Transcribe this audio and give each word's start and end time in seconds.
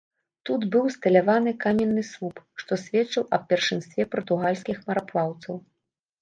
Тут 0.49 0.61
быў 0.75 0.83
усталяваны 0.91 1.51
каменны 1.63 2.03
слуп, 2.11 2.35
што 2.63 2.79
сведчыў 2.85 3.27
аб 3.39 3.43
першынстве 3.53 4.07
партугальскіх 4.17 4.77
мараплаўцаў. 4.89 5.55